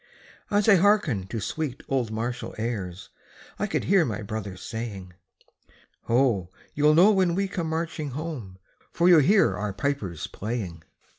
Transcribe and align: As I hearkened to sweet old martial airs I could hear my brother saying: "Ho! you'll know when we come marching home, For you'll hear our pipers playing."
As 0.49 0.67
I 0.67 0.77
hearkened 0.77 1.29
to 1.29 1.39
sweet 1.39 1.83
old 1.87 2.09
martial 2.09 2.55
airs 2.57 3.11
I 3.59 3.67
could 3.67 3.83
hear 3.83 4.03
my 4.03 4.23
brother 4.23 4.57
saying: 4.57 5.13
"Ho! 6.05 6.49
you'll 6.73 6.95
know 6.95 7.11
when 7.11 7.35
we 7.35 7.47
come 7.47 7.67
marching 7.69 8.09
home, 8.09 8.57
For 8.91 9.07
you'll 9.07 9.19
hear 9.19 9.55
our 9.55 9.73
pipers 9.73 10.25
playing." 10.25 10.83